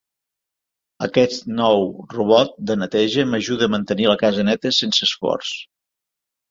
Aquest 1.07 1.45
nou 1.59 1.85
robot 2.15 2.57
de 2.71 2.79
neteja 2.85 3.29
m'ajuda 3.35 3.69
a 3.71 3.75
mantenir 3.77 4.13
la 4.15 4.19
casa 4.27 4.51
neta 4.51 4.77
sense 4.83 5.11
esforç. 5.11 5.57